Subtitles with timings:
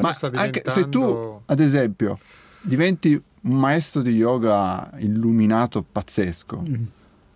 [0.00, 2.18] Ma anche se tu, ad esempio,
[2.62, 6.84] diventi un maestro di yoga illuminato pazzesco, mm.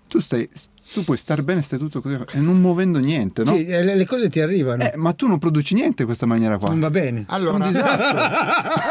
[0.08, 0.48] tu stai
[0.92, 3.54] tu puoi stare bene, stai tutto così e non muovendo niente, no?
[3.54, 4.84] Sì, le cose ti arrivano.
[4.84, 6.68] Eh, ma tu non produci niente in questa maniera qua.
[6.68, 7.24] Non va bene.
[7.28, 8.18] Allora, è un disastro.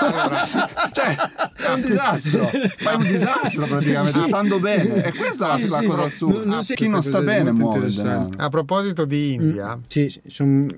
[0.05, 0.45] allora,
[0.91, 1.15] cioè,
[1.55, 2.51] è un disastro.
[2.77, 5.05] Fai un disastro praticamente, stando bene.
[5.05, 6.39] E questa sì, è la, sì, cosa assurda.
[6.39, 8.27] Non, non Chi non sta bene muove.
[8.37, 10.69] A proposito di India, mm, sì, son...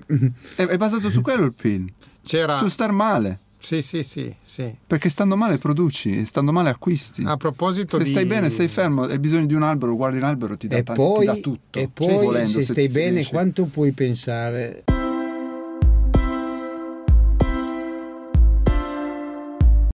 [0.54, 1.86] è, è basato su quello il film.
[2.28, 2.58] C'era...
[2.58, 3.38] Su star male.
[3.56, 4.76] Sì, sì, sì, sì.
[4.86, 7.24] Perché stando male produci, stando male acquisti.
[7.24, 8.10] A proposito se di...
[8.10, 10.92] stai bene, stai fermo, hai bisogno di un albero, guardi l'albero, ti dà, e t-
[10.92, 11.78] poi, ti dà tutto.
[11.78, 13.30] E poi, volendo, se, se stai bene, finisce.
[13.30, 14.84] quanto puoi pensare?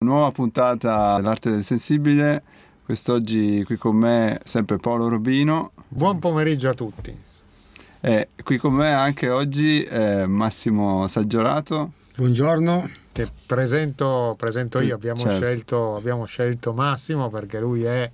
[0.01, 2.42] Nuova puntata dell'arte del sensibile.
[2.84, 5.70] Quest'oggi qui con me sempre Paolo Robino.
[5.87, 7.16] Buon pomeriggio a tutti.
[8.07, 11.93] E qui con me anche oggi eh, Massimo Saggiorato.
[12.17, 15.37] Buongiorno che presento, presento io, abbiamo, certo.
[15.39, 18.11] scelto, abbiamo scelto Massimo perché lui è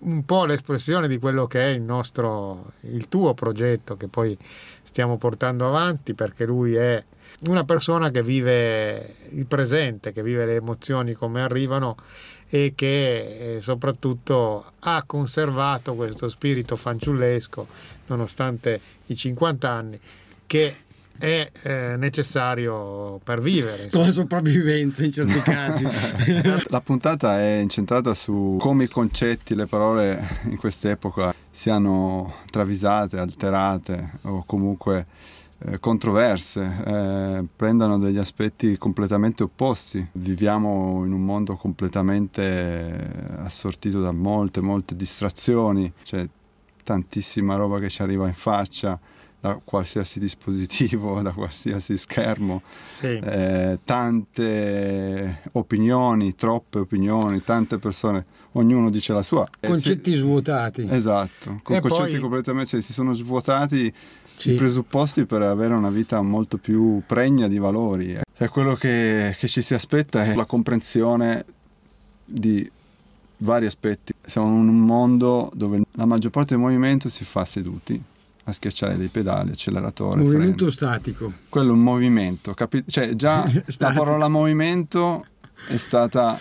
[0.00, 4.36] un po' l'espressione di quello che è il nostro, il tuo progetto che poi
[4.82, 7.00] stiamo portando avanti perché lui è
[7.46, 11.94] una persona che vive il presente, che vive le emozioni come arrivano
[12.48, 17.66] e che eh, soprattutto ha conservato questo spirito fanciullesco
[18.06, 20.00] nonostante i 50 anni
[20.46, 20.74] che
[21.18, 23.88] è eh, necessario per vivere.
[23.90, 25.84] Con la sopravvivenza in certi casi.
[26.68, 34.12] la puntata è incentrata su come i concetti, le parole in quest'epoca siano travisate, alterate
[34.22, 35.06] o comunque
[35.80, 40.06] controverse, eh, prendano degli aspetti completamente opposti.
[40.12, 46.28] Viviamo in un mondo completamente assortito da molte, molte distrazioni, c'è
[46.84, 48.98] tantissima roba che ci arriva in faccia
[49.40, 53.06] da qualsiasi dispositivo, da qualsiasi schermo, sì.
[53.06, 59.48] eh, tante opinioni, troppe opinioni, tante persone, ognuno dice la sua.
[59.60, 60.88] Concetti eh, svuotati.
[60.90, 62.20] Esatto, con e concetti poi...
[62.20, 63.92] completamente, cioè, si sono svuotati
[64.24, 64.52] sì.
[64.52, 68.18] i presupposti per avere una vita molto più pregna di valori.
[68.40, 71.44] E quello che, che ci si aspetta è la comprensione
[72.24, 72.68] di
[73.38, 74.12] vari aspetti.
[74.24, 78.02] Siamo in un mondo dove la maggior parte del movimento si fa seduti
[78.48, 80.22] a schiacciare dei pedali, acceleratore.
[80.22, 80.70] Movimento freno.
[80.70, 81.32] statico.
[81.48, 83.44] Quello è un movimento, capi- cioè già
[83.78, 85.26] la parola movimento
[85.66, 86.38] è stata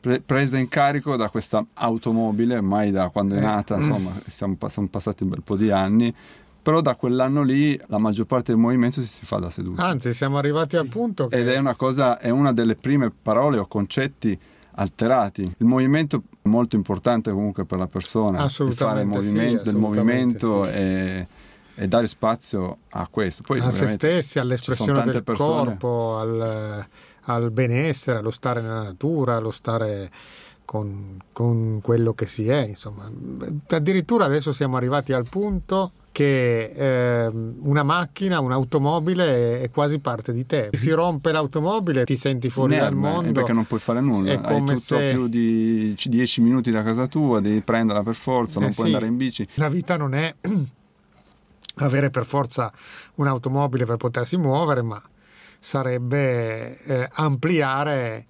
[0.00, 3.42] pre- presa in carico da questa automobile, ormai da quando è eh.
[3.42, 6.14] nata, insomma, siamo, siamo passati un bel po' di anni,
[6.62, 9.82] però da quell'anno lì la maggior parte del movimento si fa da seduto.
[9.82, 10.82] Anzi, siamo arrivati sì.
[10.82, 11.36] al punto che...
[11.36, 14.38] Ed è una cosa, è una delle prime parole o concetti
[14.74, 15.42] alterati.
[15.42, 20.64] Il movimento è molto importante comunque per la persona, il fare movimento, sì, del movimento
[20.64, 20.70] sì.
[20.70, 21.26] e
[21.80, 23.42] e dare spazio a questo.
[23.42, 25.64] Poi, a se stessi, all'espressione del persone.
[25.64, 26.86] corpo, al,
[27.22, 30.10] al, benessere, allo stare nella natura, allo stare
[30.66, 32.66] con, con, quello che si è.
[32.66, 33.10] Insomma.
[33.68, 40.44] Addirittura adesso siamo arrivati al punto che eh, una macchina, un'automobile è quasi parte di
[40.44, 40.68] te.
[40.72, 43.32] Si rompe l'automobile, ti senti fuori Nerve, dal mondo.
[43.32, 44.32] Perché non puoi fare nulla.
[44.32, 45.12] È come Hai tutto se...
[45.12, 48.92] più di 10 minuti da casa tua, devi prenderla per forza, non eh puoi sì.
[48.92, 49.48] andare in bici.
[49.54, 50.34] La vita non è
[51.76, 52.72] avere per forza
[53.16, 55.02] un'automobile per potersi muovere, ma
[55.58, 58.26] sarebbe eh, ampliare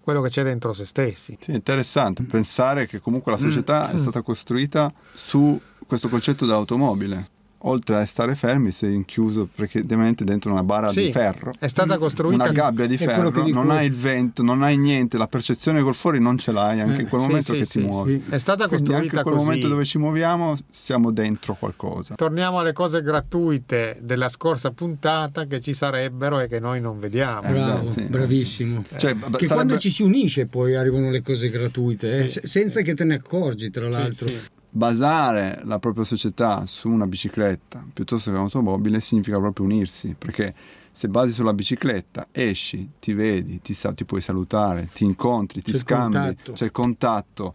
[0.00, 1.36] quello che c'è dentro se stessi.
[1.40, 3.94] Sì, interessante pensare che comunque la società mm.
[3.94, 7.32] è stata costruita su questo concetto dell'automobile
[7.66, 11.52] oltre a stare fermi, sei rinchiuso praticamente dentro una bara sì, di ferro.
[11.58, 15.28] È stata costruita una gabbia di ferro, non hai il vento, non hai niente, la
[15.28, 17.86] percezione col fuori non ce l'hai anche in quel eh, momento sì, che sì, ti
[17.86, 18.24] muovi.
[18.28, 19.46] È stata Quindi costruita anche in quel così.
[19.46, 22.14] momento dove ci muoviamo siamo dentro qualcosa.
[22.14, 27.48] Torniamo alle cose gratuite della scorsa puntata che ci sarebbero e che noi non vediamo.
[27.48, 28.02] Eh, Bravo, sì.
[28.02, 28.84] bravissimo.
[28.90, 28.98] Eh.
[28.98, 29.46] Cioè, che sarebbe...
[29.46, 33.70] quando ci si unisce poi arrivano le cose gratuite, eh, senza che te ne accorgi
[33.70, 34.28] tra l'altro
[34.76, 40.52] basare la propria società su una bicicletta piuttosto che un'automobile significa proprio unirsi, perché
[40.90, 45.78] se basi sulla bicicletta esci, ti vedi, ti, ti puoi salutare, ti incontri, ti c'è
[45.78, 47.52] scambi, il c'è il contatto.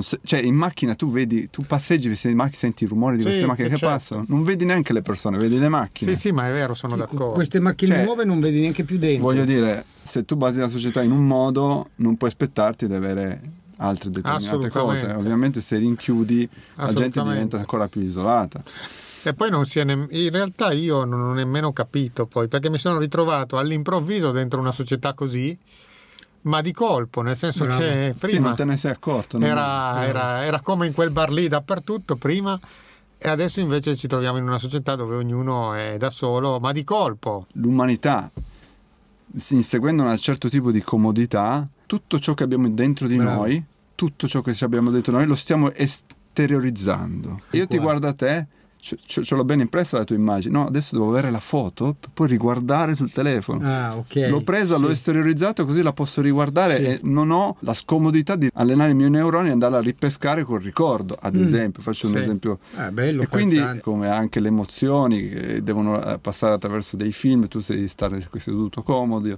[0.00, 3.46] Se, cioè in macchina tu vedi, tu passeggi, in macchina, senti il rumore di queste
[3.46, 3.94] macchine che certo.
[3.94, 6.14] passano, non vedi neanche le persone, vedi le macchine.
[6.14, 7.32] Sì, sì, ma è vero, sono sì, d'accordo.
[7.32, 9.22] Queste macchine cioè, nuove non vedi neanche più dentro.
[9.24, 13.40] Voglio dire, se tu basi la società in un modo, non puoi aspettarti di avere
[13.78, 15.06] altre determinate cose.
[15.06, 18.62] Ovviamente se rinchiudi la gente diventa ancora più isolata.
[19.24, 20.06] E poi non si è ne...
[20.10, 24.72] in realtà io non ho nemmeno capito poi, perché mi sono ritrovato all'improvviso dentro una
[24.72, 25.56] società così,
[26.42, 27.80] ma di colpo, nel senso Bravo.
[27.80, 29.38] che prima sì, non te ne sei accorto.
[29.38, 32.58] Era, era, era, come in quel bar lì dappertutto prima.
[33.20, 36.84] E adesso invece ci troviamo in una società dove ognuno è da solo, ma di
[36.84, 37.46] colpo.
[37.54, 38.30] L'umanità
[39.50, 43.40] inseguendo un certo tipo di comodità, tutto ciò che abbiamo dentro di Bravo.
[43.40, 43.64] noi,
[43.94, 47.40] tutto ciò che abbiamo dentro di noi, lo stiamo esteriorizzando.
[47.52, 48.46] Io ti guardo a te
[48.80, 50.56] ce, ce, l'ho ben impressa la tua immagine.
[50.56, 53.68] No, adesso devo avere la foto per poi riguardare sul telefono.
[53.68, 54.28] Ah, ok.
[54.28, 54.82] L'ho presa, sì.
[54.82, 56.82] l'ho esteriorizzato così la posso riguardare sì.
[56.82, 60.60] e non ho la scomodità di allenare i miei neuroni e andare a ripescare col
[60.60, 61.42] ricordo, ad mm.
[61.42, 61.82] esempio.
[61.82, 62.58] Faccio un esempio.
[62.76, 67.48] Ah, bello, e quindi, come anche le emozioni che devono eh, passare attraverso dei film,
[67.48, 69.36] tu devi stare seduto comodo,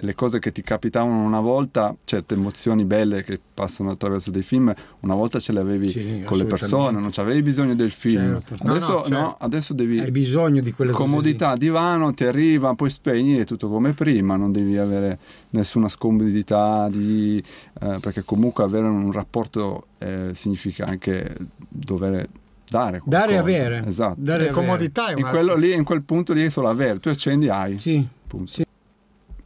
[0.00, 4.72] le cose che ti capitavano una volta, certe emozioni belle che passano attraverso dei film,
[5.00, 8.40] una volta ce le avevi sì, con le persone, non avevi bisogno del film.
[8.40, 8.56] Certo.
[8.62, 9.18] No, adesso, no, certo.
[9.18, 9.98] no, adesso devi...
[9.98, 14.52] Hai bisogno di quelle comodità, divano, ti arriva, poi spegni e tutto come prima, non
[14.52, 15.18] devi avere
[15.50, 17.42] nessuna scomodità, di,
[17.80, 21.34] eh, perché comunque avere un rapporto eh, significa anche
[21.68, 22.28] dover
[22.68, 23.16] dare qualcosa.
[23.16, 23.84] Dare e avere.
[23.86, 24.16] Esatto.
[24.18, 27.48] Dare e comodità in, quello lì, in quel punto lì è solo avere, tu accendi,
[27.48, 27.78] hai.
[27.78, 28.06] Sì.
[28.44, 28.66] sì.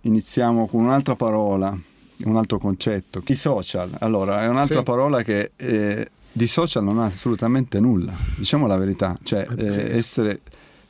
[0.02, 1.76] Iniziamo con un'altra parola,
[2.24, 3.90] un altro concetto, i social.
[4.00, 4.84] Allora, è un'altra sì.
[4.84, 5.52] parola che...
[5.56, 10.40] Eh, di social non ha assolutamente nulla, diciamo la verità, cioè eh, essere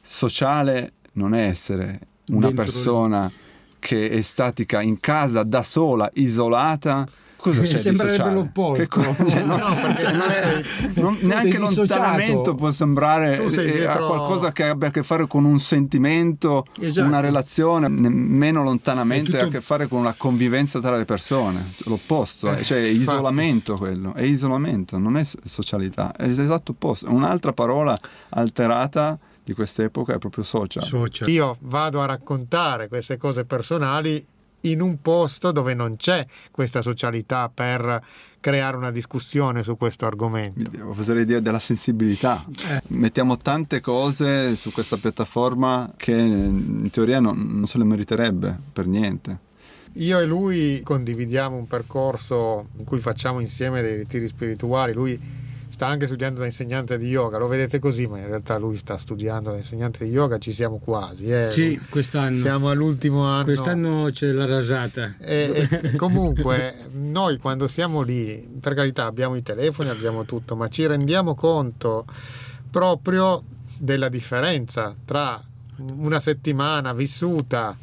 [0.00, 1.98] sociale non è essere
[2.28, 3.32] una Dentro persona
[3.78, 7.06] che è statica in casa da sola, isolata.
[7.42, 8.86] Cosa c'è Sembrerebbe l'opposto.
[8.88, 10.62] Co- cioè, no, no, cioè, non è,
[10.94, 14.06] non, neanche lontanamente può sembrare eh, dietro...
[14.06, 17.04] qualcosa che abbia a che fare con un sentimento, esatto.
[17.04, 19.42] una relazione, nemmeno lontanamente tutto...
[19.42, 21.66] ha a che fare con una convivenza tra le persone.
[21.86, 27.10] L'opposto, eh, cioè è isolamento quello, è isolamento, non è socialità, è l'esatto opposto.
[27.10, 27.98] Un'altra parola
[28.28, 30.84] alterata di quest'epoca è proprio social.
[30.84, 31.28] social.
[31.28, 34.24] Io vado a raccontare queste cose personali
[34.62, 38.02] in un posto dove non c'è questa socialità per
[38.40, 40.70] creare una discussione su questo argomento.
[40.88, 42.44] Oserei dire della sensibilità.
[42.68, 42.82] Eh.
[42.88, 48.86] Mettiamo tante cose su questa piattaforma che in teoria non, non se le meriterebbe per
[48.86, 49.50] niente.
[49.96, 54.92] Io e lui condividiamo un percorso in cui facciamo insieme dei ritiri spirituali.
[54.92, 55.20] Lui
[55.82, 58.96] sta anche studiando da insegnante di yoga, lo vedete così, ma in realtà lui sta
[58.96, 61.26] studiando da insegnante di yoga, ci siamo quasi.
[61.26, 61.50] Eh.
[61.50, 62.36] Sì, quest'anno.
[62.36, 63.44] Siamo all'ultimo anno.
[63.46, 65.16] Quest'anno c'è la rasata.
[65.18, 70.68] E, e comunque noi quando siamo lì, per carità abbiamo i telefoni, abbiamo tutto, ma
[70.68, 72.04] ci rendiamo conto
[72.70, 73.42] proprio
[73.76, 75.42] della differenza tra
[75.78, 77.76] una settimana vissuta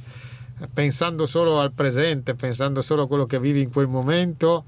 [0.73, 4.63] pensando solo al presente, pensando solo a quello che vivi in quel momento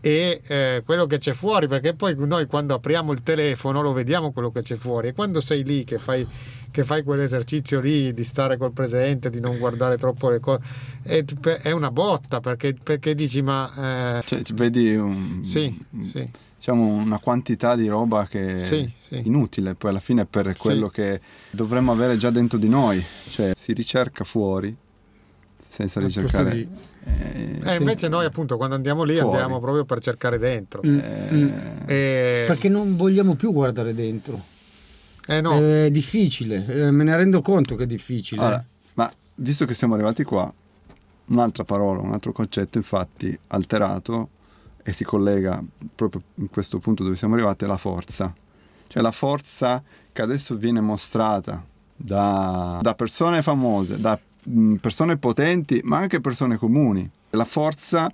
[0.00, 4.32] e eh, quello che c'è fuori, perché poi noi quando apriamo il telefono lo vediamo
[4.32, 5.08] quello che c'è fuori.
[5.08, 6.26] E quando sei lì che fai,
[6.70, 10.60] che fai quell'esercizio lì di stare col presente, di non guardare troppo le cose,
[11.02, 11.24] è,
[11.62, 14.18] è una botta perché, perché dici ma...
[14.18, 16.30] Eh, cioè, vedi un, sì, sì.
[16.56, 21.18] Diciamo una quantità di roba che sì, è inutile poi alla fine per quello che
[21.50, 24.76] dovremmo avere già dentro di noi, cioè si ricerca fuori
[25.88, 26.68] senza ricercare.
[27.04, 29.36] Eh, eh, invece noi appunto quando andiamo lì fuori.
[29.36, 30.82] andiamo proprio per cercare dentro.
[30.84, 31.48] Mm, eh, mm.
[31.86, 32.44] E...
[32.46, 34.40] Perché non vogliamo più guardare dentro.
[35.26, 35.58] Eh no.
[35.58, 38.40] È difficile, eh, me ne rendo conto che è difficile.
[38.40, 40.52] Allora, ma visto che siamo arrivati qua,
[41.26, 44.30] un'altra parola, un altro concetto infatti alterato
[44.82, 45.62] e si collega
[45.94, 48.34] proprio in questo punto dove siamo arrivati è la forza.
[48.86, 49.82] Cioè la forza
[50.12, 54.18] che adesso viene mostrata da, da persone famose, da
[54.80, 57.08] persone potenti, ma anche persone comuni.
[57.30, 58.10] La forza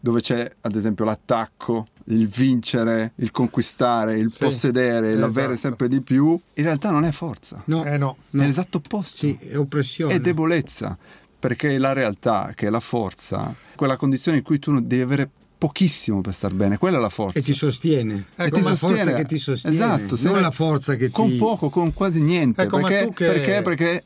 [0.00, 5.20] dove c'è ad esempio l'attacco, il vincere, il conquistare, il sì, possedere, esatto.
[5.20, 7.62] l'avere sempre di più, in realtà non è forza.
[7.66, 8.42] No, eh no, no.
[8.42, 9.16] È l'esatto opposto.
[9.16, 10.14] Sì, è oppressione.
[10.14, 10.96] È debolezza,
[11.38, 15.28] perché la realtà, che è la forza, quella condizione in cui tu devi avere
[15.58, 17.32] pochissimo per star bene, quella è la forza.
[17.32, 18.26] Che ti sostiene.
[18.36, 19.74] È ecco, la forza che ti sostiene.
[19.74, 21.38] Esatto, non la forza che con ti...
[21.38, 22.62] Con poco, con quasi niente.
[22.62, 23.26] Ecco, perché, che...
[23.26, 24.04] perché, perché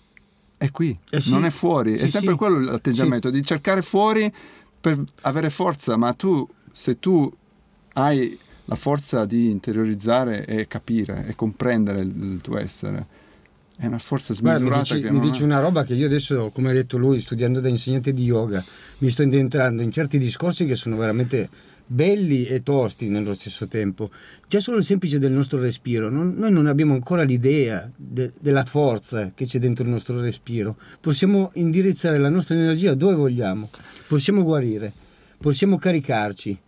[0.62, 1.30] è qui, eh sì.
[1.30, 1.98] non è fuori.
[1.98, 2.36] Sì, è sempre sì.
[2.36, 4.32] quello l'atteggiamento di cercare fuori
[4.80, 7.28] per avere forza, ma tu, se tu
[7.94, 13.06] hai la forza di interiorizzare e capire e comprendere il, il tuo essere,
[13.76, 14.62] è una forza smisurata.
[14.64, 17.58] Guarda, mi dici, mi dici una roba che io adesso, come ha detto lui, studiando
[17.58, 18.62] da insegnante di yoga,
[18.98, 21.48] mi sto entrando in certi discorsi che sono veramente
[21.92, 24.10] belli e tosti nello stesso tempo.
[24.48, 28.64] Già solo il semplice del nostro respiro, non, noi non abbiamo ancora l'idea de, della
[28.64, 30.76] forza che c'è dentro il nostro respiro.
[31.00, 33.68] Possiamo indirizzare la nostra energia dove vogliamo,
[34.08, 34.92] possiamo guarire,
[35.38, 36.58] possiamo caricarci,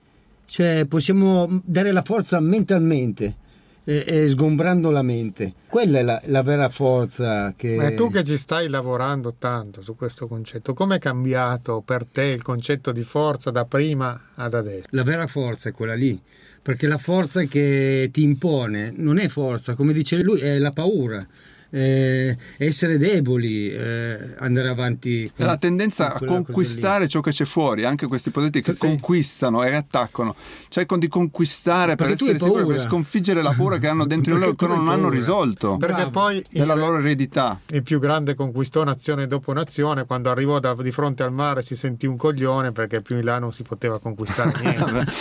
[0.44, 3.42] cioè possiamo dare la forza mentalmente
[3.84, 5.52] e, e sgombrando la mente.
[5.68, 7.76] Quella è la, la, vera forza che...
[7.76, 12.24] Ma tu che ci stai lavorando tanto su questo concetto, come è cambiato per te
[12.24, 14.86] il concetto di forza da prima ad adesso?
[14.90, 16.20] La vera forza è quella lì,
[16.62, 21.26] perché la forza che ti impone non è forza, come dice lui, è la paura.
[21.74, 25.30] Eh, essere deboli, eh, andare avanti.
[25.34, 28.78] Con, la tendenza a conquistare ciò che c'è fuori, anche questi potenti che sì.
[28.78, 30.36] conquistano e attaccano,
[30.68, 34.40] cercano di conquistare Perché per essere sicuri, per sconfiggere la paura che hanno dentro di
[34.40, 35.76] loro che non hanno risolto.
[35.76, 36.10] Perché Bravo.
[36.10, 37.58] poi della loro eredità.
[37.66, 41.74] Il più grande conquistò nazione dopo nazione, quando arrivò da, di fronte al mare si
[41.74, 45.12] sentì un coglione perché più in là non si poteva conquistare niente.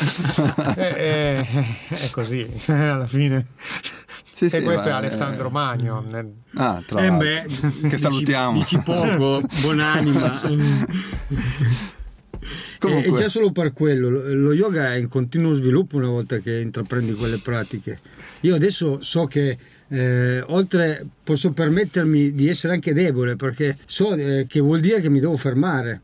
[0.76, 1.48] è, è,
[1.90, 3.48] è così, alla fine.
[4.34, 6.04] Sì, e sì, questo è Alessandro Magno.
[6.10, 6.34] Nel...
[6.56, 7.46] Ah, tra eh beh,
[7.88, 8.58] che salutiamo.
[8.58, 10.42] Dici poco, buonanima.
[12.80, 13.12] Comunque.
[13.12, 17.14] E già solo per quello, lo yoga è in continuo sviluppo una volta che intraprendi
[17.14, 18.00] quelle pratiche.
[18.42, 24.46] Io adesso so che eh, oltre posso permettermi di essere anche debole perché so eh,
[24.48, 26.02] che vuol dire che mi devo fermare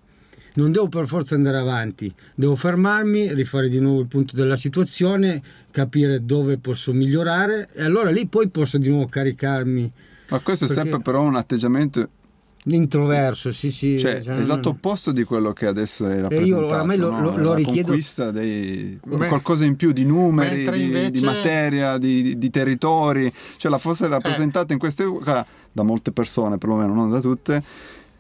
[0.59, 5.41] non devo per forza andare avanti, devo fermarmi, rifare di nuovo il punto della situazione,
[5.71, 9.91] capire dove posso migliorare e allora lì poi posso di nuovo caricarmi.
[10.29, 12.07] Ma questo è sempre però un atteggiamento
[12.65, 13.99] introverso, sì, sì.
[13.99, 16.61] Cioè, cioè esatto opposto di quello che adesso è rappresentato.
[16.61, 17.21] io oramai lo, no?
[17.21, 17.87] lo, lo richiedo.
[17.87, 21.11] conquista dei, Beh, qualcosa in più di numeri, invece...
[21.11, 23.31] di, di, materia, di, di, territori.
[23.57, 24.73] Cioè la fosse rappresentata eh.
[24.73, 25.05] in queste
[25.71, 27.63] da molte persone, perlomeno non da tutte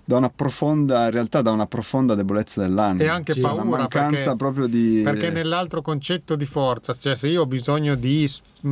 [0.09, 3.03] da una profonda, in realtà da una profonda debolezza dell'anima.
[3.03, 5.01] E anche sì, paura, una mancanza perché, proprio di...
[5.03, 8.27] Perché nell'altro concetto di forza, cioè se io ho bisogno di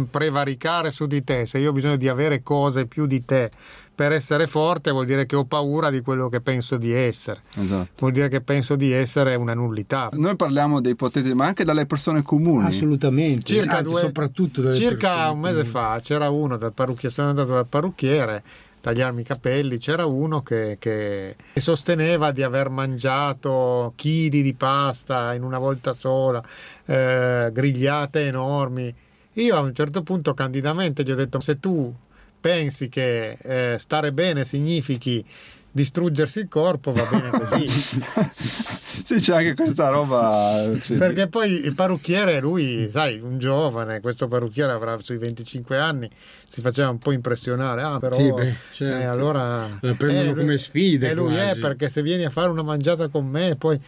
[0.10, 3.51] prevaricare su di te, se io ho bisogno di avere cose più di te
[3.94, 7.41] per essere forte, vuol dire che ho paura di quello che penso di essere.
[7.56, 7.89] Esatto.
[8.00, 10.10] Vuol dire che penso di essere una nullità.
[10.13, 12.65] Noi parliamo dei potenti, ma anche dalle persone comuni.
[12.65, 15.72] Assolutamente, circa Anzi, due, soprattutto Circa un mese comuni.
[15.72, 18.44] fa c'era uno dal parrucchiere, sono andato dal parrucchiere
[18.88, 25.44] tagliarmi i capelli, c'era uno che, che, sosteneva di aver mangiato chili di pasta in
[25.44, 26.41] una volta sola,
[26.86, 28.94] eh, grigliate enormi.
[29.34, 31.94] Io a un certo punto candidamente gli ho detto se tu
[32.39, 35.25] pensi che eh, stare bene significhi
[35.77, 37.69] distruggersi il corpo va bene così.
[37.69, 40.72] sì, c'è anche questa roba.
[40.81, 40.98] Cioè...
[40.98, 46.10] Perché poi il parrucchiere, lui, sai, un giovane, questo parrucchiere avrà sui 25 anni,
[46.48, 47.84] si faceva un po' impressionare.
[47.84, 48.15] Ah, però.
[48.15, 48.98] Sì, beh, certo.
[48.98, 49.69] eh, allora.
[49.81, 51.10] La prendono eh, come sfide.
[51.10, 51.60] E lui quasi.
[51.60, 53.79] è perché se vieni a fare una mangiata con me, poi.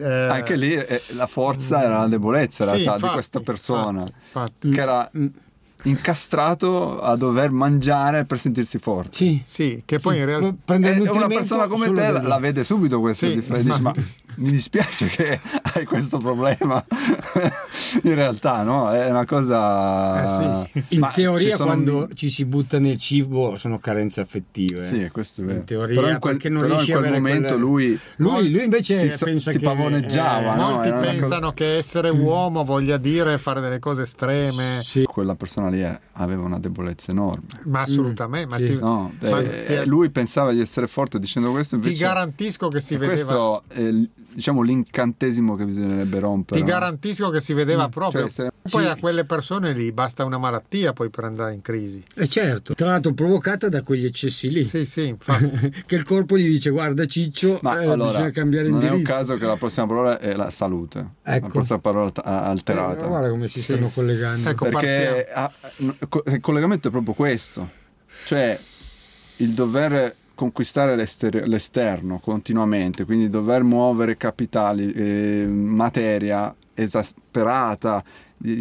[0.00, 4.02] Eh, anche lì eh, la forza era la debolezza in realtà, infatti, di questa persona
[4.02, 4.70] infatti, infatti.
[4.70, 5.26] che era mm
[5.84, 9.16] incastrato a dover mangiare per sentirsi forte.
[9.16, 10.20] Sì, sì che poi sì.
[10.20, 13.80] in realtà eh, una persona come te la, la, vede subito questa sì, differenza.
[13.80, 13.92] ma
[14.38, 15.40] mi dispiace che
[15.74, 16.84] hai questo problema.
[18.02, 18.90] in realtà, no?
[18.90, 20.64] È una cosa.
[20.64, 20.96] Eh sì.
[20.96, 22.16] In teoria, ci quando in...
[22.16, 24.86] ci si butta nel cibo, sono carenze affettive.
[24.86, 25.58] Sì, questo è vero.
[25.58, 27.60] In teoria, però in quel, non però in quel momento quelle...
[27.60, 30.54] lui, lui, lui, invece si, pensa si che, pavoneggiava.
[30.54, 30.70] Eh, no?
[30.70, 31.54] Molti pensano cosa...
[31.54, 34.80] che essere uomo voglia dire fare delle cose estreme.
[34.82, 35.04] Sì.
[35.04, 37.46] Quella persona lì aveva una debolezza enorme.
[37.66, 38.46] Ma assolutamente.
[38.46, 38.66] Mm, ma sì.
[38.66, 38.74] si...
[38.74, 41.76] no, ma eh, lui pensava di essere forte dicendo questo.
[41.76, 41.94] Invece...
[41.94, 43.14] Ti garantisco che si vedeva.
[43.14, 43.90] Questo è
[44.32, 46.60] diciamo l'incantesimo che bisognerebbe rompere.
[46.60, 48.20] Ti garantisco che si vedeva mm, proprio.
[48.28, 48.52] Cioè, se...
[48.70, 48.88] Poi sì.
[48.88, 52.04] a quelle persone lì basta una malattia poi per andare in crisi.
[52.14, 54.64] E eh certo, tra l'altro provocata da quegli eccessi lì.
[54.64, 55.82] Sì, sì, infatti.
[55.86, 58.96] che il corpo gli dice guarda Ciccio, Ma, eh, allora, bisogna cambiare non indirizzo.
[58.96, 61.06] Non è un caso che la prossima parola è la salute.
[61.22, 61.46] Ecco.
[61.46, 63.04] La prossima parola alterata.
[63.04, 63.94] Eh, guarda come si stanno sì.
[63.94, 64.48] collegando.
[64.48, 67.68] Ecco, Perché a, il collegamento è proprio questo.
[68.24, 68.58] Cioè
[69.36, 78.04] il dover conquistare l'esterno continuamente, quindi dover muovere capitali, eh, materia esasperata,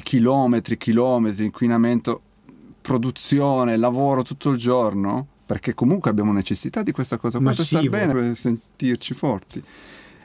[0.02, 2.20] chilometri, chilometri, inquinamento,
[2.82, 7.80] produzione, lavoro tutto il giorno, perché comunque abbiamo necessità di questa cosa qua Massivo.
[7.80, 9.64] per stare bene, per sentirci forti.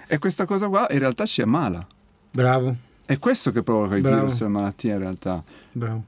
[0.09, 1.87] E questa cosa qua in realtà ci ammala.
[2.30, 2.75] Bravo.
[3.04, 5.44] È questo che provoca i virus e le malattie in realtà.
[5.71, 6.04] Bravo.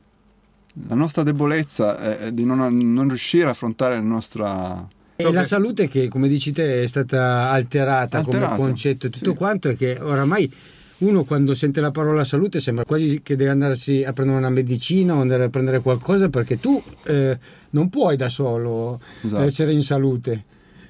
[0.89, 5.89] La nostra debolezza è di non, non riuscire a affrontare la nostra e la salute
[5.89, 8.57] che, come dici te, è stata alterata, alterata.
[8.57, 9.37] come concetto e tutto sì.
[9.37, 10.51] quanto è che oramai
[10.99, 15.15] uno quando sente la parola salute sembra quasi che deve andarsi a prendere una medicina
[15.15, 17.39] o andare a prendere qualcosa perché tu eh,
[17.71, 19.43] non puoi da solo esatto.
[19.43, 20.45] essere in salute.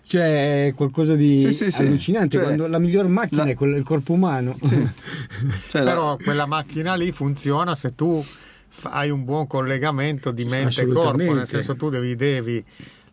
[0.07, 3.51] Cioè è qualcosa di sì, sì, allucinante, cioè, quando la miglior macchina la...
[3.51, 4.59] è quella, il corpo umano.
[4.61, 6.17] cioè, Però la...
[6.23, 8.23] quella macchina lì funziona se tu
[8.83, 12.63] hai un buon collegamento di mente e corpo, nel senso tu devi, devi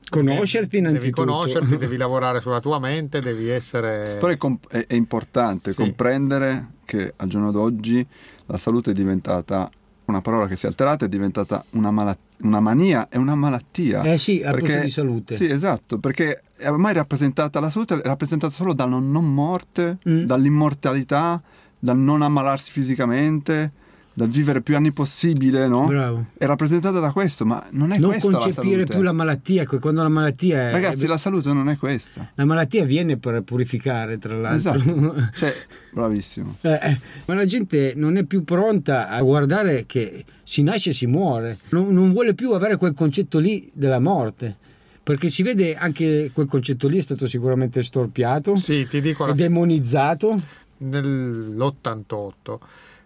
[0.09, 1.23] conoscerti innanzitutto.
[1.23, 4.17] Devi conoscerti, devi lavorare sulla tua mente, devi essere...
[4.19, 5.77] Però è, comp- è, è importante sì.
[5.77, 8.05] comprendere che al giorno d'oggi
[8.47, 9.69] la salute è diventata
[10.05, 14.01] una parola che si è alterata, è diventata una, malat- una mania e una malattia.
[14.03, 15.35] Eh sì, a perché, di salute.
[15.35, 20.23] Sì, esatto, perché è ormai rappresentata la salute è rappresentata solo dalla non morte, mm.
[20.23, 21.41] dall'immortalità,
[21.79, 23.71] dal non ammalarsi fisicamente,
[24.13, 25.85] da vivere più anni possibile, no?
[25.85, 26.25] Bravo.
[26.37, 28.93] È rappresentata da questo, ma non è non questa la concepire salute.
[28.93, 30.71] più la malattia, quando la malattia è...
[30.71, 32.29] Ragazzi, la salute non è questa.
[32.35, 34.73] la malattia viene per purificare, tra l'altro.
[34.75, 35.29] Esatto.
[35.33, 35.55] Cioè,
[35.93, 36.57] bravissimo.
[36.61, 40.93] Eh, eh, ma la gente non è più pronta a guardare che si nasce e
[40.93, 44.57] si muore, non, non vuole più avere quel concetto lì della morte,
[45.01, 49.33] perché si vede anche quel concetto lì è stato sicuramente storpiato, Sì, ti dico, la-
[49.33, 50.37] demonizzato.
[50.79, 52.57] nell'88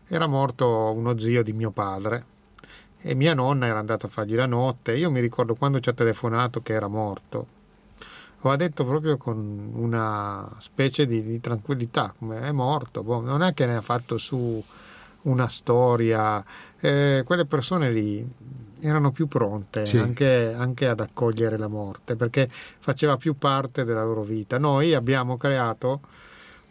[0.08, 2.26] era morto uno zio di mio padre
[3.02, 4.96] e mia nonna era andata a fargli la notte.
[4.98, 7.48] Io mi ricordo quando ci ha telefonato che era morto.
[8.42, 13.42] Lo ha detto proprio con una specie di, di tranquillità, come è morto, boh, non
[13.42, 14.64] è che ne ha fatto su
[15.24, 16.44] una storia.
[16.80, 18.28] Eh, quelle persone lì
[18.82, 19.98] erano più pronte Sì.
[19.98, 24.60] anche, anche ad accogliere la morte perché faceva più parte della loro vita.
[24.60, 26.02] Noi abbiamo creato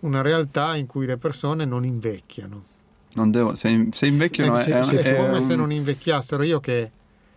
[0.00, 2.72] una realtà in cui le persone non invecchiano.
[3.14, 5.72] Non devo, se, se invecchiano Ecco, è, cioè, è- è come è se un- non
[5.72, 6.42] invecchiassero.
[6.42, 6.82] Io che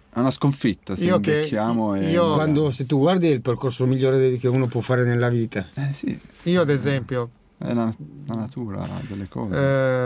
[0.09, 1.95] è una sconfitta se io che- invecchiamo.
[1.95, 5.29] e- io- Quando se tu guardi è il percorso migliore che uno può fare nella
[5.29, 5.65] vita.
[5.75, 7.29] Eh sì, io ad esempio
[7.59, 7.93] è la,
[8.27, 9.55] la natura delle cose.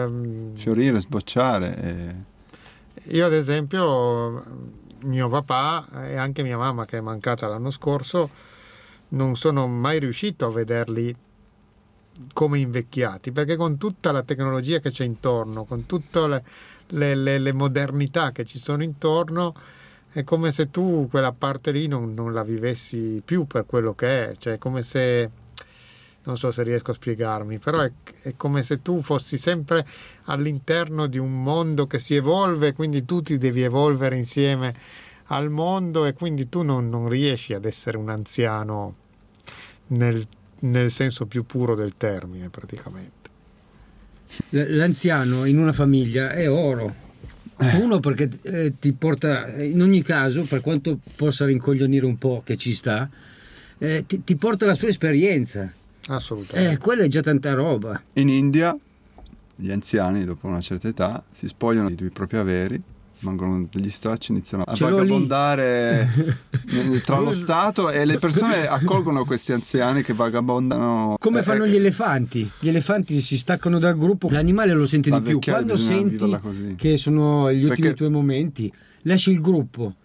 [0.04, 1.78] ehm, Fiorire, sbocciare.
[1.82, 4.44] e- io ad esempio
[5.06, 8.30] mio papà e anche mia mamma che è mancata l'anno scorso
[9.10, 11.16] non sono mai riuscito a vederli
[12.34, 16.44] come invecchiati perché con tutta la tecnologia che c'è intorno con tutte le,
[17.16, 19.54] le- le- modernità che ci sono intorno
[20.12, 24.30] è come se tu quella parte lì non, non la vivessi più per quello che
[24.30, 25.30] è cioè è come se
[26.24, 29.86] non so se riesco a spiegarmi, però è, è come se tu fossi sempre
[30.26, 34.74] all'interno di un mondo che si evolve, quindi tu ti devi evolvere insieme
[35.26, 38.96] al mondo e quindi tu non, non riesci ad essere un anziano
[39.88, 40.28] nel,
[40.62, 43.30] nel senso più puro del termine praticamente.
[44.50, 47.10] L'anziano in una famiglia è oro.
[47.80, 52.58] Uno perché eh, ti porta, in ogni caso, per quanto possa rincoglionire un po' che
[52.58, 53.08] ci sta,
[53.78, 55.72] eh, ti, ti porta la sua esperienza.
[56.08, 56.74] Assolutamente.
[56.74, 58.02] Eh, quella è già tanta roba.
[58.14, 58.76] In India
[59.56, 62.82] gli anziani dopo una certa età si spogliano dei propri averi,
[63.22, 66.10] mangono degli stracci, iniziano a Ce vagabondare
[67.04, 71.16] tra lo Stato e le persone accolgono questi anziani che vagabondano.
[71.20, 72.50] Come Eh, fanno eh, gli elefanti?
[72.60, 75.40] Gli elefanti si staccano dal gruppo, l'animale lo sente La di più.
[75.40, 76.38] Quando senti
[76.76, 78.72] che sono gli ultimi Perché- tuoi momenti,
[79.04, 79.96] lasci il gruppo.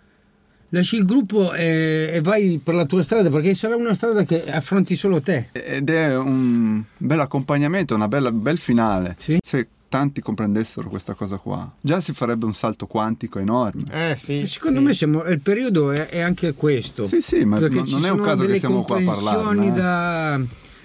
[0.70, 4.50] Lasci il gruppo e, e vai per la tua strada perché sarà una strada che
[4.50, 5.48] affronti solo te.
[5.52, 9.14] Ed è un bel accompagnamento, un bel finale.
[9.16, 9.38] Sì.
[9.40, 13.84] Se tanti comprendessero questa cosa qua, già si farebbe un salto quantico enorme.
[14.10, 14.84] Eh sì, Secondo sì.
[14.84, 17.04] me siamo, il periodo è, è anche questo.
[17.04, 19.68] Sì, sì, ma non non è un caso che siamo qua a parlarne.
[19.68, 19.72] eh.
[19.72, 20.40] da,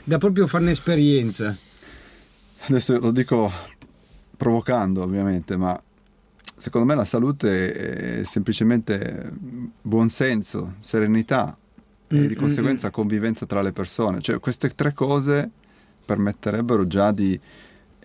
[0.06, 1.54] da proprio farne esperienza.
[2.68, 3.52] Adesso lo dico
[4.38, 5.78] provocando ovviamente, ma
[6.56, 9.30] secondo me la salute è semplicemente
[9.82, 11.54] buonsenso, serenità
[12.08, 14.22] e Mm, di mm, conseguenza convivenza tra le persone.
[14.22, 15.50] Cioè queste tre cose
[16.06, 17.38] permetterebbero già di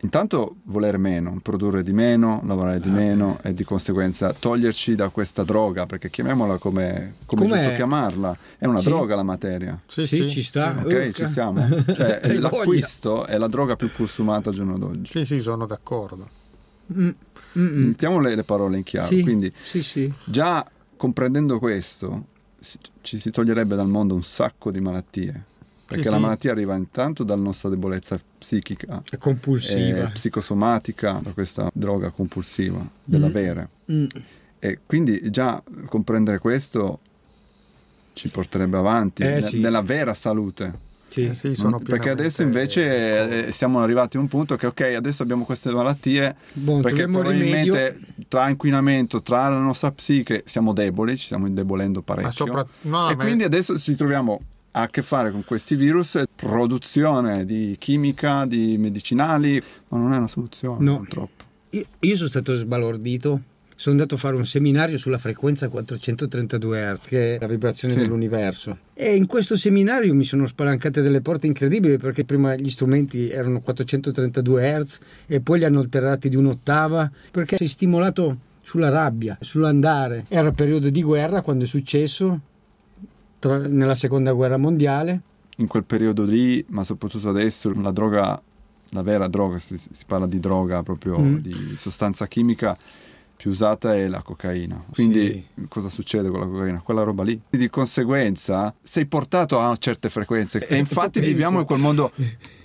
[0.02, 5.09] intanto volere meno, produrre di meno, lavorare Ah, di meno e di conseguenza toglierci da
[5.09, 8.87] questa droga, perché chiamiamola come, come giusto chiamarla, è una Sì.
[8.87, 9.80] droga la materia.
[9.87, 10.28] Sì, Sì, sì.
[10.30, 10.76] ci sta.
[10.78, 11.12] Ok, Urca.
[11.12, 11.66] ci siamo.
[11.94, 15.11] Cioè, l'acquisto è la droga più consumata al giorno d'oggi.
[15.12, 16.28] Sì, sì, sono d'accordo.
[16.92, 17.12] Mm, mm,
[17.66, 17.87] mm.
[17.88, 19.06] Mettiamo le, le parole in chiaro.
[19.06, 20.12] Sì, Quindi, sì, sì.
[20.24, 20.64] già
[20.96, 22.26] comprendendo questo,
[23.02, 25.44] ci si toglierebbe dal mondo un sacco di malattie.
[25.87, 26.22] Perché Sì, la sì.
[26.22, 30.09] malattia arriva intanto dalla nostra debolezza psichica, È compulsiva.
[30.09, 33.68] e psicosomatica, da questa droga compulsiva dell'avere.
[33.92, 34.07] Mm.
[34.59, 36.99] E quindi già comprendere questo
[38.14, 39.61] ci porterebbe avanti Eh, ne- sì.
[39.61, 40.85] nella vera salute.
[41.09, 41.27] Sì.
[41.27, 45.22] Eh sì, sono perché adesso invece eh, siamo arrivati a un punto che ok, adesso
[45.22, 47.22] abbiamo queste malattie Buon, perché il rimedio.
[47.72, 52.33] probabilmente tra inquinamento, tra la nostra psiche siamo deboli, ci stiamo indebolendo parecchio.
[52.33, 52.66] sopra...
[52.83, 54.40] no, e ma- quindi adesso ci troviamo
[54.78, 60.28] a che fare con questi virus, produzione di chimica, di medicinali, ma non è una
[60.28, 60.98] soluzione No.
[60.98, 61.44] purtroppo.
[61.70, 63.40] Io, io sono stato sbalordito.
[63.78, 68.00] Sono andato a fare un seminario sulla frequenza 432 Hz, che è la vibrazione Sì.
[68.00, 68.78] dell'universo.
[68.94, 73.60] E in questo seminario mi sono spalancate delle porte incredibili perché prima gli strumenti erano
[73.60, 80.24] 432 Hz e poi li hanno alterati di un'ottava perché sei stimolato sulla rabbia, sull'andare.
[80.28, 82.40] Era periodo di guerra quando è successo,
[83.38, 85.20] tra- nella seconda guerra mondiale.
[85.59, 88.40] In quel periodo lì, ma soprattutto adesso, la droga,
[88.90, 91.37] la vera droga, si, si parla di droga proprio, Mm.
[91.38, 92.77] di sostanza chimica
[93.37, 94.83] più usata è la cocaina.
[94.92, 96.81] Quindi cosa succede con la cocaina?
[96.83, 97.38] Quella roba lì.
[97.51, 101.29] Di conseguenza sei portato a certe frequenze e infatti pensa.
[101.29, 102.12] viviamo in quel mondo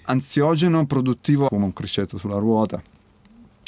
[0.04, 2.82] ansiogeno, produttivo, come un criceto sulla ruota.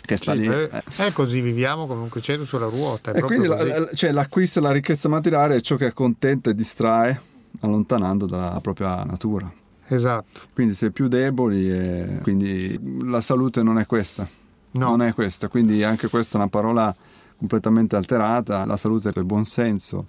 [0.06, 0.48] Che sta sì, lì.
[0.48, 3.12] È, è così, viviamo come un criceto sulla ruota.
[3.12, 7.22] e quindi la, cioè, l'acquisto e la ricchezza materiale è ciò che accontenta e distrae,
[7.62, 9.52] allontanando dalla propria natura.
[9.88, 10.42] Esatto.
[10.54, 14.28] Quindi sei più deboli e quindi la salute non è questa.
[14.72, 14.90] No.
[14.90, 16.94] Non è questa, quindi anche questa è una parola
[17.38, 20.08] completamente alterata, la salute è il buon senso.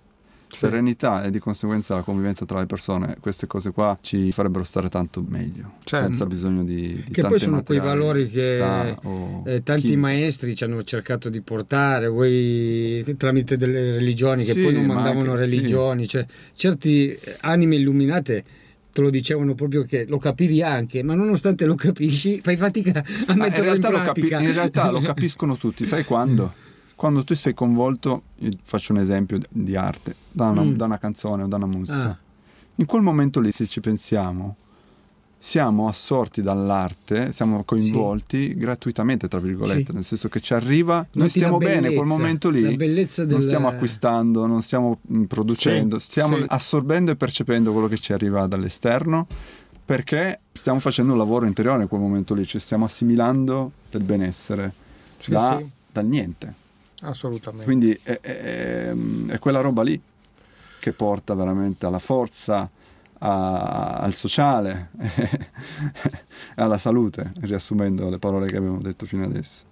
[0.55, 4.88] Serenità e di conseguenza la convivenza tra le persone, queste cose qua ci farebbero stare
[4.88, 6.07] tanto meglio, certo.
[6.07, 8.88] senza bisogno di, di Che poi sono quei valori che
[9.45, 9.97] eh, tanti chi...
[9.97, 15.31] maestri ci hanno cercato di portare, voi tramite delle religioni che sì, poi non mandavano
[15.31, 16.09] anche, religioni, sì.
[16.11, 18.45] cioè certi anime illuminate
[18.95, 23.35] te lo dicevano proprio che lo capivi anche, ma nonostante lo capisci, fai fatica a
[23.35, 24.37] metterlo in, in pratica.
[24.37, 26.62] Capi- in realtà lo capiscono tutti, sai quando?
[27.05, 28.23] Quando tu sei coinvolto,
[28.62, 30.73] faccio un esempio di arte, da una, mm.
[30.73, 32.03] da una canzone o da una musica.
[32.03, 32.19] Ah.
[32.77, 34.57] In quel momento lì, se ci pensiamo,
[35.37, 38.55] siamo assorti dall'arte, siamo coinvolti sì.
[38.55, 39.93] gratuitamente, tra virgolette, sì.
[39.93, 43.07] nel senso che ci arriva, Noti noi stiamo bene in quel momento lì, del...
[43.29, 46.07] non stiamo acquistando, non stiamo mm, producendo, sì.
[46.07, 49.27] stiamo assorbendo e percependo quello che ci arriva dall'esterno
[49.85, 54.73] perché stiamo facendo un lavoro interiore in quel momento lì, ci stiamo assimilando del benessere
[55.27, 55.62] da,
[55.93, 56.62] dal niente.
[57.05, 57.64] Assolutamente.
[57.64, 58.95] Quindi è, è,
[59.29, 60.01] è quella roba lì
[60.79, 62.69] che porta veramente alla forza,
[63.19, 69.64] a, al sociale e alla salute, riassumendo le parole che abbiamo detto fino adesso.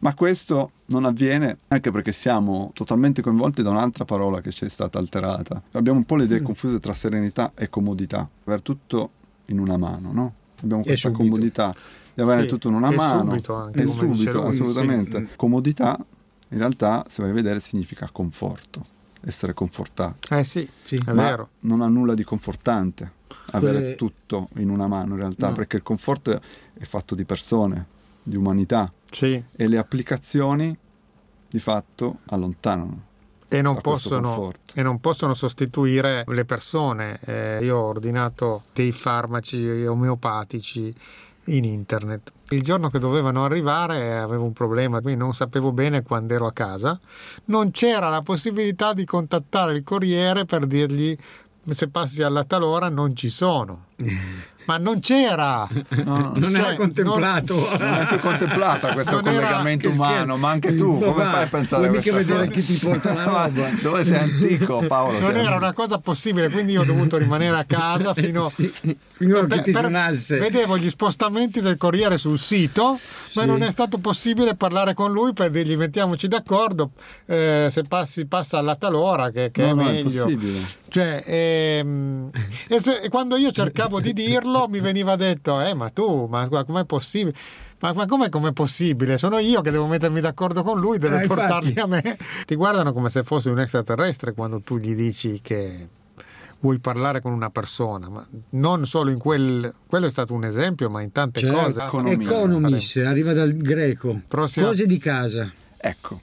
[0.00, 4.68] Ma questo non avviene anche perché siamo totalmente coinvolti da un'altra parola che ci è
[4.68, 5.62] stata alterata.
[5.72, 6.44] Abbiamo un po' le idee mm.
[6.44, 9.10] confuse tra serenità e comodità, avere tutto
[9.46, 10.34] in una mano, no?
[10.62, 11.74] Abbiamo questa comodità
[12.14, 13.30] di avere sì, tutto in una mano.
[13.30, 15.18] Subito anche, e subito, assolutamente.
[15.20, 15.36] Sì.
[15.36, 15.98] Comodità,
[16.50, 20.34] in realtà, se vai a vedere, significa conforto essere confortato.
[20.34, 21.48] Eh sì, sì è Ma vero.
[21.60, 23.18] Non ha nulla di confortante
[23.52, 23.94] avere Quelle...
[23.96, 25.54] tutto in una mano in realtà, no.
[25.54, 26.40] perché il conforto
[26.72, 27.86] è fatto di persone,
[28.22, 29.42] di umanità sì.
[29.54, 30.76] e le applicazioni
[31.48, 33.08] di fatto allontanano.
[33.52, 37.18] E non, possono, e non, possono, sostituire le persone.
[37.24, 40.94] Eh, io ho ordinato dei farmaci omeopatici
[41.56, 42.32] in internet.
[42.50, 46.52] Il giorno che dovevano arrivare avevo un problema, quindi non sapevo bene quando ero a
[46.52, 46.98] casa.
[47.46, 51.16] Non c'era la possibilità di contattare il corriere per dirgli
[51.68, 53.86] se passi alla talora non ci sono.
[54.64, 55.68] ma non c'era.
[55.88, 57.54] No, non cioè, era contemplato.
[57.54, 61.42] Non, non è più contemplata questo collegamento era, umano, ma anche tu come va, fai
[61.44, 62.60] a pensare a questa vedere cosa?
[62.60, 63.68] chi ti porta la roba.
[63.80, 65.18] Dove sei antico, Paolo?
[65.18, 68.72] Non era una cosa possibile, quindi io ho dovuto rimanere a casa fino, sì,
[69.12, 70.38] fino a che ti suonasse.
[70.38, 72.98] Vedevo gli spostamenti del Corriere sul sito,
[73.34, 73.46] ma sì.
[73.46, 76.90] non è stato possibile parlare con lui per dirgli mettiamoci d'accordo
[77.26, 80.26] eh, se passi, passa alla talora che, che no, è meglio.
[80.26, 80.36] È
[80.90, 82.30] cioè, ehm,
[82.68, 86.48] e, se, e quando io cercavo di dirlo mi veniva detto, eh ma tu, ma
[86.48, 87.34] com'è possibile?
[87.80, 89.16] Ma, ma com'è, com'è possibile?
[89.16, 92.18] Sono io che devo mettermi d'accordo con lui, deve eh, portarli a me.
[92.44, 95.88] Ti guardano come se fossi un extraterrestre quando tu gli dici che
[96.60, 99.72] vuoi parlare con una persona, ma non solo in quel...
[99.86, 101.56] quello è stato un esempio, ma in tante certo.
[101.56, 101.82] cose.
[101.82, 102.28] Economia.
[102.28, 104.20] Economis, arriva dal greco.
[104.28, 104.66] Prossima...
[104.66, 105.50] Cose di casa.
[105.78, 106.20] Ecco.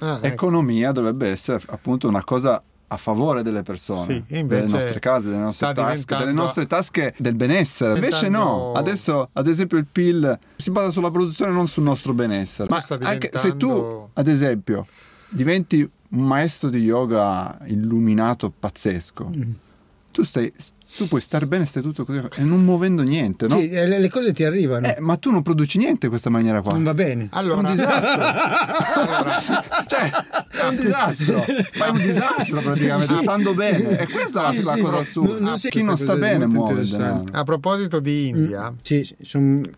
[0.00, 0.26] Ah, ecco.
[0.26, 5.42] Economia dovrebbe essere appunto una cosa a favore delle persone, sì, delle nostre case, delle
[5.42, 7.94] nostre tasche, delle nostre tasche del benessere.
[7.94, 12.68] Invece no, adesso ad esempio il PIL si basa sulla produzione non sul nostro benessere.
[12.70, 14.86] Ma anche se tu ad esempio
[15.28, 19.50] diventi un maestro di yoga illuminato pazzesco, mm.
[20.10, 20.50] tu stai
[20.96, 23.56] tu puoi stare bene, stai tutto così e non muovendo niente, no?
[23.56, 24.86] Sì, le, le cose ti arrivano.
[24.86, 26.72] Eh, ma tu non produci niente in questa maniera qua.
[26.72, 27.28] Non va bene.
[27.32, 28.22] Allora, è un disastro.
[29.02, 29.40] allora,
[29.86, 30.10] cioè,
[30.48, 31.44] è un disastro.
[31.72, 33.22] Fai un disastro praticamente, sì.
[33.22, 33.98] stando bene.
[33.98, 35.38] E questa sì, è la sì, cosa assurda.
[35.38, 36.86] Non, Chi non sta bene muove
[37.32, 39.70] A proposito di India, mm, sì, son...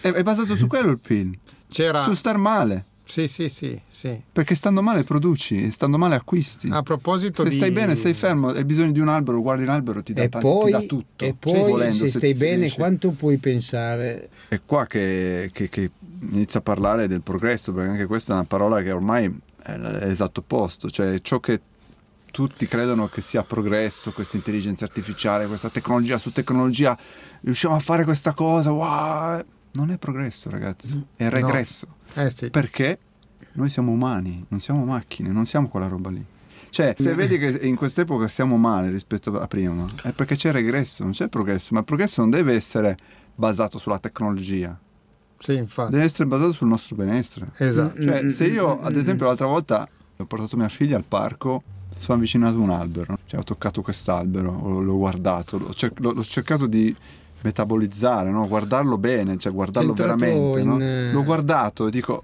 [0.00, 1.38] è, è basato su quello il PIL.
[1.68, 2.02] C'era...
[2.02, 2.86] Su star male.
[3.04, 4.22] Sì, sì, sì, sì.
[4.32, 6.68] Perché stando male produci, stando male acquisti.
[6.70, 7.56] A proposito se di...
[7.56, 10.66] stai bene, stai fermo, hai bisogno di un albero, guardi l'albero, ti dà, ta- poi,
[10.66, 11.24] ti dà tutto.
[11.24, 12.76] E poi, volendo, se, se stai bene, finisce.
[12.76, 14.30] quanto puoi pensare?
[14.48, 15.90] È qua che, che, che
[16.30, 20.40] inizia a parlare del progresso, perché anche questa è una parola che ormai è l'esatto
[20.40, 21.60] opposto, cioè ciò che
[22.32, 26.96] tutti credono che sia progresso, questa intelligenza artificiale, questa tecnologia su tecnologia,
[27.42, 29.44] riusciamo a fare questa cosa, wow!
[29.74, 31.86] Non è progresso, ragazzi, è regresso.
[32.14, 32.22] No.
[32.22, 32.50] Eh sì.
[32.50, 32.98] Perché
[33.52, 36.24] noi siamo umani, non siamo macchine, non siamo quella roba lì.
[36.68, 41.02] Cioè, se vedi che in quest'epoca stiamo male rispetto a prima, è perché c'è regresso,
[41.02, 42.96] non c'è progresso, ma il progresso non deve essere
[43.34, 44.78] basato sulla tecnologia.
[45.38, 45.90] Sì, infatti.
[45.90, 47.48] Deve essere basato sul nostro benessere.
[47.58, 48.00] Esatto.
[48.00, 51.62] Cioè, se io, ad esempio, l'altra volta ho portato mia figlia al parco,
[51.98, 56.94] sono avvicinato a un albero, cioè, ho toccato quest'albero, l'ho guardato, l'ho cercato di
[57.42, 58.46] metabolizzare, no?
[58.46, 60.60] guardarlo bene, cioè guardarlo veramente.
[60.60, 60.68] In...
[60.68, 61.12] No?
[61.12, 62.22] L'ho guardato e dico,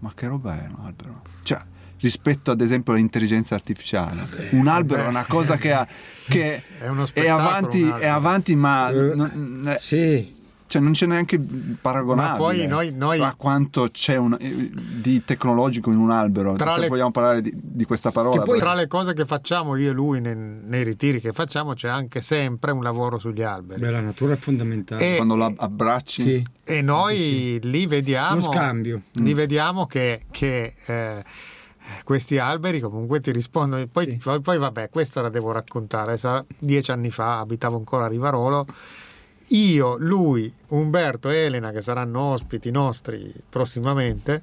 [0.00, 1.22] ma che roba è un albero?
[1.42, 1.60] Cioè,
[2.00, 4.22] rispetto ad esempio all'intelligenza artificiale.
[4.28, 5.06] Vabbè, un albero vabbè.
[5.06, 5.86] è una cosa che, ha,
[6.28, 8.88] che è, è, avanti, è, avanti, ma...
[8.90, 10.36] Uh, non, sì
[10.68, 11.40] cioè non c'è neanche
[11.80, 16.72] paragonabile ma poi noi, noi a quanto c'è un, di tecnologico in un albero tra
[16.72, 19.90] se le, vogliamo parlare di, di questa parola poi tra le cose che facciamo io
[19.90, 23.90] e lui nei, nei, ritiri che facciamo c'è anche sempre un lavoro sugli alberi Beh,
[23.90, 26.46] la natura è fondamentale e, quando la abbracci sì.
[26.64, 27.60] e noi sì.
[27.62, 29.36] lì vediamo lo scambio lì mm.
[29.36, 31.24] vediamo che, che eh,
[32.04, 34.20] questi alberi comunque ti rispondono poi, sì.
[34.22, 36.18] poi, poi vabbè questo la devo raccontare
[36.58, 38.66] dieci anni fa abitavo ancora a Rivarolo
[39.48, 44.42] io, lui, Umberto e Elena, che saranno ospiti nostri prossimamente,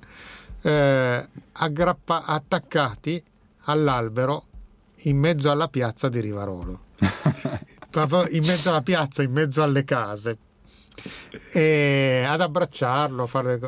[0.61, 3.23] eh, aggrappa- attaccati
[3.65, 4.45] all'albero
[5.03, 6.79] in mezzo alla piazza di Rivarolo.
[7.89, 10.37] Proprio in mezzo alla piazza, in mezzo alle case.
[11.51, 13.59] E ad abbracciarlo, a fare.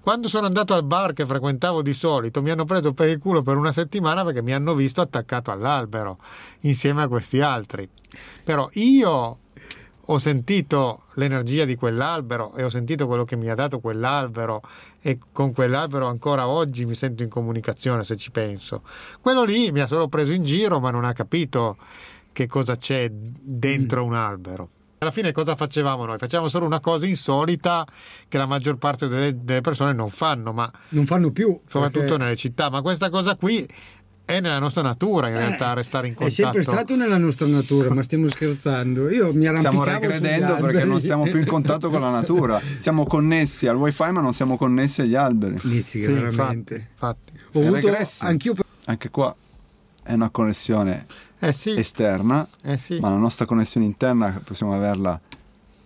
[0.00, 3.42] Quando sono andato al bar che frequentavo di solito, mi hanno preso per il culo
[3.42, 6.18] per una settimana perché mi hanno visto attaccato all'albero
[6.60, 7.88] insieme a questi altri.
[8.42, 9.38] Però io
[10.12, 14.60] ho sentito l'energia di quell'albero e ho sentito quello che mi ha dato quell'albero
[15.00, 18.82] e con quell'albero ancora oggi mi sento in comunicazione se ci penso.
[19.20, 21.76] Quello lì mi ha solo preso in giro ma non ha capito
[22.32, 24.06] che cosa c'è dentro mm.
[24.06, 24.68] un albero.
[24.98, 26.18] Alla fine cosa facevamo noi?
[26.18, 27.86] Facevamo solo una cosa insolita
[28.28, 31.58] che la maggior parte delle, delle persone non fanno, ma non fanno più.
[31.68, 32.22] Soprattutto perché...
[32.22, 33.66] nelle città, ma questa cosa qui
[34.30, 36.40] è nella nostra natura in realtà eh, restare in contatto.
[36.40, 39.10] È sempre stato nella nostra natura, ma stiamo scherzando.
[39.10, 42.60] Io mi Stiamo regredendo perché non stiamo più in contatto con la natura.
[42.78, 45.56] Siamo connessi al wifi, ma non siamo connessi agli alberi.
[45.64, 46.74] Inizi, sì, veramente.
[46.74, 47.58] Infatti, infatti.
[47.58, 48.64] Ho avuto, anch'io per...
[48.84, 49.34] Anche qua
[50.02, 51.06] è una connessione
[51.38, 51.76] eh sì.
[51.76, 52.98] esterna, eh sì.
[53.00, 55.20] ma la nostra connessione interna possiamo averla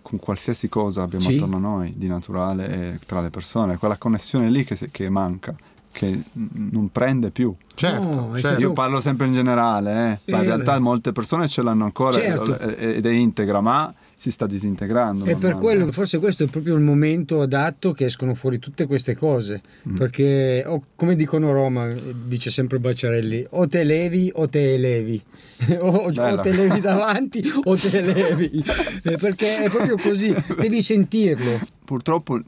[0.01, 1.35] con qualsiasi cosa abbiamo sì.
[1.35, 3.77] attorno a noi di naturale e tra le persone.
[3.77, 5.55] Quella connessione lì che, che manca
[5.95, 7.55] che non prende più.
[7.73, 8.59] Certo, no, certo.
[8.59, 10.31] Io parlo sempre in generale, eh.
[10.31, 12.59] ma in realtà molte persone ce l'hanno ancora certo.
[12.59, 15.23] ed è integra, ma si sta disintegrando.
[15.23, 19.15] E per quello, forse questo è proprio il momento adatto che escono fuori tutte queste
[19.15, 19.95] cose, mm.
[19.95, 21.87] perché oh, come dicono Roma,
[22.25, 25.21] dice sempre Bacciarelli, o te levi o te elevi,
[25.79, 28.63] o, o, te levi davanti o te levi,
[29.03, 31.59] eh, perché è proprio così, devi sentirlo.
[31.85, 32.39] Purtroppo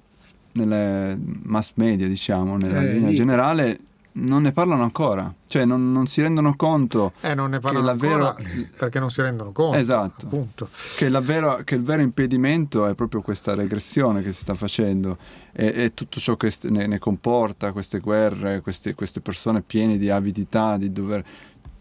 [0.57, 3.15] nelle mass media, diciamo, nella eh, linea lì.
[3.15, 3.79] generale,
[4.19, 7.13] non ne parlano ancora, cioè non, non si rendono conto.
[7.21, 8.35] Eh, non ne parlano ancora
[8.75, 9.77] perché non si rendono conto.
[9.77, 10.25] Esatto.
[10.25, 10.69] Appunto.
[10.95, 15.17] Che, vero, che, il vero impedimento è proprio questa regressione che si sta facendo
[15.51, 20.09] e, e tutto ciò che ne, ne, comporta, queste guerre, queste, queste persone piene di
[20.09, 21.23] avidità, di dover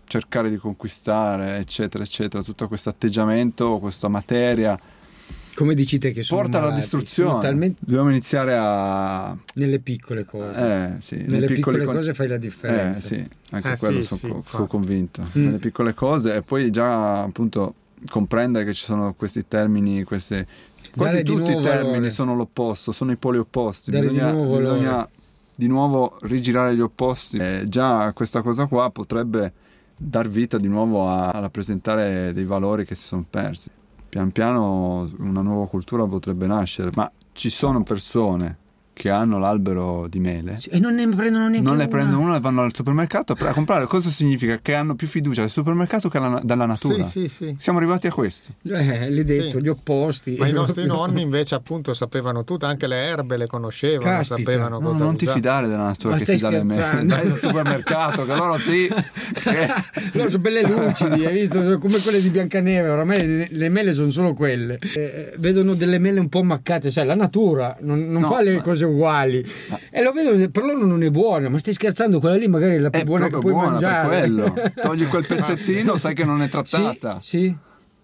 [0.05, 4.79] cercare di conquistare, eccetera, eccetera, tutto questo atteggiamento, questa materia
[5.57, 7.41] come dici te che sono porta alla distruzione.
[7.41, 7.81] Talmente...
[7.85, 10.61] dobbiamo iniziare a nelle piccole cose.
[10.61, 11.95] Eh, sì, nelle, piccole, piccole con...
[11.95, 12.99] cose fai la differenza.
[12.99, 15.23] Eh, sì, anche eh, quello sì, sono, sì, sono convinto.
[15.23, 15.43] Mm.
[15.43, 17.75] nelle piccole cose e poi già appunto
[18.11, 20.47] comprendere che ci sono questi termini queste
[20.95, 22.11] quasi tutti i termini valore.
[22.11, 23.91] sono l'opposto sono i poli opposti.
[23.91, 25.09] Dare bisogna, di bisogna
[25.57, 27.39] di nuovo rigirare gli opposti.
[27.39, 29.53] E già questa cosa qua potrebbe
[29.97, 33.71] dar vita di nuovo a, a rappresentare dei valori che si sono persi
[34.09, 38.59] pian piano una nuova cultura potrebbe nascere, ma ci sono persone
[38.97, 41.93] che hanno l'albero di mele e non ne prendono neanche non ne una.
[41.93, 44.59] prendono una e vanno al supermercato a comprare cosa significa?
[44.63, 47.57] che hanno più fiducia al supermercato che alla, dalla natura sì, sì, sì.
[47.59, 51.93] siamo arrivati a questo eh, l'hai detto, gli opposti ma i nostri nonni invece appunto
[51.93, 54.39] sapevano tutto anche le erbe le conoscevano Caspita.
[54.39, 57.27] sapevano no, cosa non ti fidare della natura ma che ti dà le mele dai
[57.27, 59.69] al supermercato che loro sì che...
[60.17, 61.79] loro sono belle lucidi hai visto?
[61.79, 66.19] come quelle di Biancaneve oramai le, le mele sono solo quelle eh, vedono delle mele
[66.19, 68.63] un po' maccate sai la natura non, non no, fa le ma...
[68.63, 69.45] cose uguali
[69.91, 72.79] e lo vedo, per loro non è buona, ma stai scherzando, quella lì magari è
[72.79, 74.73] la più è buona che puoi buona mangiare.
[74.81, 77.19] Togli quel pezzettino, sai che non è trattata.
[77.21, 77.57] Sì, sì.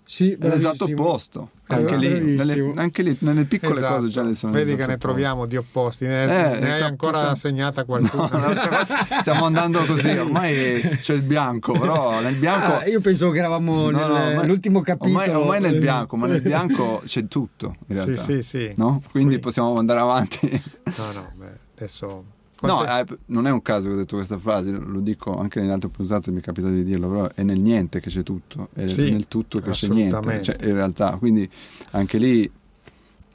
[0.05, 1.51] Sì, è l'esatto opposto.
[1.69, 3.95] Anche, lì, nelle, anche lì, nelle, piccole esatto.
[3.95, 7.19] cose già le sono Vedi che ne troviamo di opposti, ne, eh, ne hai ancora
[7.19, 7.35] siamo...
[7.35, 8.29] segnata qualcuno.
[8.31, 12.79] No, stiamo andando così, ormai c'è il bianco, però nel bianco...
[12.79, 15.21] Ah, io pensavo che eravamo no, nell'ultimo no, capitolo.
[15.21, 18.23] Ormai, ormai, nel bianco, ma nel bianco c'è tutto in realtà.
[18.23, 18.73] Sì, sì, sì.
[18.77, 19.01] No?
[19.11, 19.45] Quindi Qui...
[19.45, 20.63] possiamo andare avanti.
[20.97, 22.25] No, no, beh, adesso
[22.67, 25.73] No, eh, non è un caso che ho detto questa frase, lo dico anche nelle
[25.73, 28.87] altre puntate, mi è capitato di dirlo, però è nel niente che c'è tutto, è
[28.87, 31.49] sì, nel tutto che c'è niente, cioè, in realtà, quindi
[31.91, 32.51] anche lì,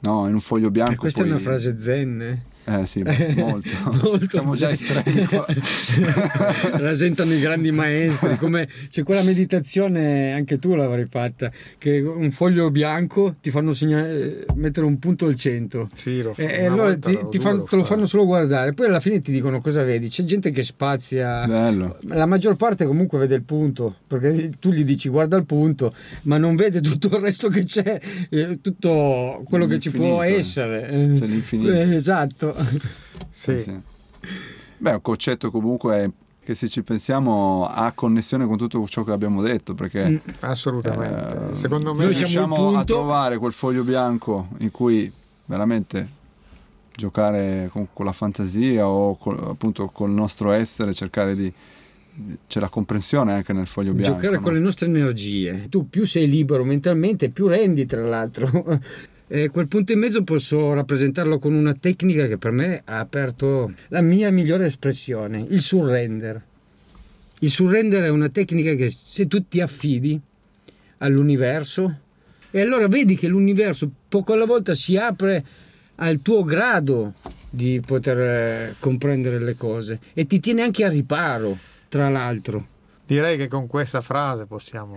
[0.00, 0.92] no, in un foglio bianco...
[0.92, 1.30] E questa poi...
[1.30, 2.82] è una frase zen, eh?
[2.82, 3.02] Eh sì,
[3.36, 3.70] molto.
[4.02, 5.46] molto Siamo già estremi qua.
[6.78, 12.70] Rasentano i grandi maestri, come c'è quella meditazione, anche tu l'avrai fatta, che un foglio
[12.70, 15.88] bianco ti fanno segnare, mettere un punto al centro.
[15.94, 19.00] Sì, lo e, e allora ti, ti fanno, te lo fanno solo guardare, poi alla
[19.00, 20.08] fine ti dicono cosa vedi.
[20.08, 21.46] C'è gente che spazia.
[21.46, 21.98] Bello.
[22.08, 26.38] La maggior parte comunque vede il punto, perché tu gli dici guarda il punto, ma
[26.38, 31.14] non vede tutto il resto che c'è, eh, tutto quello che ci può essere.
[31.16, 31.72] C'è l'infinito.
[31.72, 32.54] Eh, esatto.
[33.30, 33.58] Sì.
[33.58, 33.80] sì.
[34.78, 36.12] Beh, un concetto comunque
[36.48, 41.50] che se ci pensiamo ha connessione con tutto ciò che abbiamo detto perché mm, assolutamente
[41.50, 45.12] eh, secondo me riusciamo a trovare quel foglio bianco in cui
[45.44, 46.08] veramente
[46.96, 51.52] giocare con, con la fantasia o con, appunto col nostro essere cercare di
[52.46, 54.40] c'è la comprensione anche nel foglio bianco giocare no?
[54.40, 58.48] con le nostre energie tu più sei libero mentalmente più rendi tra l'altro
[59.30, 63.74] E quel punto in mezzo posso rappresentarlo con una tecnica che per me ha aperto
[63.88, 66.42] la mia migliore espressione, il surrender.
[67.40, 70.18] Il surrender è una tecnica che se tu ti affidi
[70.98, 71.98] all'universo
[72.50, 75.44] e allora vedi che l'universo poco alla volta si apre
[75.96, 77.12] al tuo grado
[77.50, 82.76] di poter eh, comprendere le cose e ti tiene anche a riparo, tra l'altro.
[83.04, 84.96] Direi che con questa frase possiamo,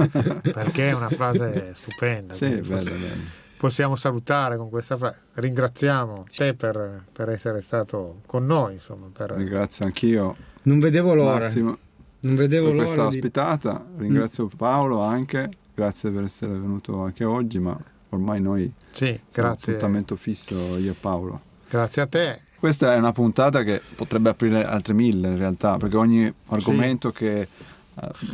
[0.40, 2.34] perché è una frase stupenda.
[2.34, 5.22] Sì, bello, bello possiamo salutare con questa frase.
[5.34, 8.74] Ringraziamo te per, per, essere stato con noi.
[8.74, 9.32] Insomma, per...
[9.32, 10.36] Ringrazio anch'io.
[10.62, 11.44] Non vedevo l'ora.
[11.44, 11.78] Massimo,
[12.20, 12.84] non vedevo per l'ora.
[12.84, 13.84] questa ospitata.
[13.96, 14.56] Ringrazio mm.
[14.56, 15.50] Paolo anche.
[15.74, 17.78] Grazie per essere venuto anche oggi, ma
[18.10, 19.74] ormai noi sì, grazie.
[19.74, 21.40] appuntamento fisso io e Paolo.
[21.68, 22.40] Grazie a te.
[22.58, 27.16] Questa è una puntata che potrebbe aprire altre mille in realtà, perché ogni argomento sì.
[27.16, 27.48] che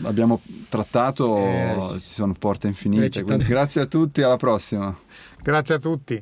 [0.03, 3.21] abbiamo trattato, eh, ci sono porte infinite.
[3.21, 4.97] Eh, quindi grazie a tutti, alla prossima.
[5.41, 6.21] Grazie a tutti.